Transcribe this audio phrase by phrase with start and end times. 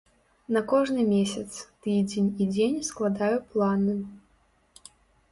[0.55, 1.49] На кожны месяц,
[1.87, 3.95] тыдзень і дзень складаю планы.